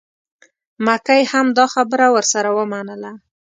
مکۍ 0.85 1.21
هم 1.31 1.47
دا 1.57 1.65
خبره 1.73 2.05
ورسره 2.15 2.49
ومنله. 2.57 3.11